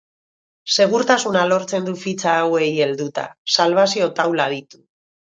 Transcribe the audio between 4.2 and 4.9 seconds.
taula ditu.